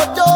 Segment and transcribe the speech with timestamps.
[0.00, 0.31] yo